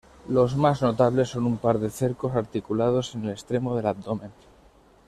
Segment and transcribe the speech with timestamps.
[0.27, 4.31] Los más notables son un par de cercos articulados en el extremo del abdomen.